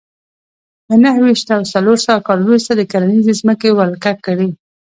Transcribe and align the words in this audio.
له 0.87 0.95
نهه 1.03 1.19
ویشت 1.23 1.47
او 1.55 1.61
څلور 1.73 1.97
سوه 2.05 2.19
کال 2.27 2.39
وروسته 2.43 2.71
د 2.75 2.81
کرنیزې 2.91 3.33
ځمکې 3.41 3.69
ولکه 3.79 4.11
کړې 4.25 4.49